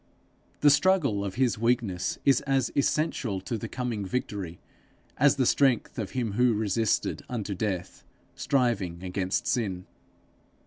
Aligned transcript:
The 0.61 0.71
struggle 0.71 1.23
of 1.23 1.35
his 1.35 1.59
weakness 1.59 2.17
is 2.25 2.41
as 2.47 2.71
essential 2.75 3.39
to 3.41 3.55
the 3.55 3.67
coming 3.69 4.03
victory 4.03 4.59
as 5.17 5.35
the 5.35 5.45
strength 5.45 5.99
of 5.99 6.09
Him 6.17 6.31
who 6.31 6.55
resisted 6.55 7.21
unto 7.29 7.53
death, 7.53 8.03
striving 8.33 9.03
against 9.03 9.45
sin. 9.45 9.85